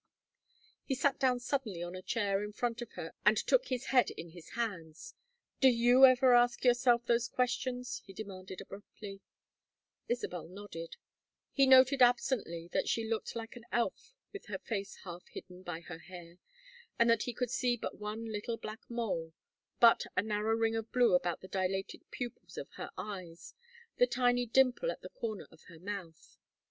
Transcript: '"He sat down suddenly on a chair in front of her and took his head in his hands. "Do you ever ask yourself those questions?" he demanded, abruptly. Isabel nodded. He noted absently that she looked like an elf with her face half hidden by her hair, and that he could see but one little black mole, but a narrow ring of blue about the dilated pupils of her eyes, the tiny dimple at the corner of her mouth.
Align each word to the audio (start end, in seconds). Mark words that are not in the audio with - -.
'"He 0.83 0.95
sat 0.95 1.19
down 1.19 1.39
suddenly 1.39 1.83
on 1.83 1.93
a 1.95 2.01
chair 2.01 2.43
in 2.43 2.53
front 2.53 2.81
of 2.81 2.93
her 2.93 3.13
and 3.23 3.37
took 3.37 3.67
his 3.67 3.85
head 3.93 4.09
in 4.09 4.31
his 4.31 4.49
hands. 4.53 5.13
"Do 5.59 5.67
you 5.69 6.07
ever 6.07 6.33
ask 6.33 6.63
yourself 6.65 7.05
those 7.05 7.27
questions?" 7.27 8.01
he 8.03 8.11
demanded, 8.11 8.61
abruptly. 8.61 9.21
Isabel 10.07 10.47
nodded. 10.47 10.95
He 11.53 11.67
noted 11.67 12.01
absently 12.01 12.67
that 12.73 12.89
she 12.89 13.07
looked 13.07 13.35
like 13.35 13.55
an 13.55 13.65
elf 13.71 14.15
with 14.33 14.47
her 14.47 14.57
face 14.57 14.95
half 15.03 15.27
hidden 15.27 15.61
by 15.61 15.81
her 15.81 15.99
hair, 15.99 16.39
and 16.97 17.07
that 17.07 17.21
he 17.29 17.31
could 17.35 17.51
see 17.51 17.77
but 17.77 17.99
one 17.99 18.25
little 18.25 18.57
black 18.57 18.81
mole, 18.89 19.33
but 19.79 20.07
a 20.17 20.23
narrow 20.23 20.55
ring 20.55 20.75
of 20.75 20.91
blue 20.91 21.13
about 21.13 21.41
the 21.41 21.47
dilated 21.47 22.09
pupils 22.09 22.57
of 22.57 22.71
her 22.77 22.89
eyes, 22.97 23.53
the 23.97 24.07
tiny 24.07 24.47
dimple 24.47 24.89
at 24.89 25.01
the 25.03 25.09
corner 25.09 25.47
of 25.51 25.61
her 25.67 25.77
mouth. 25.77 26.37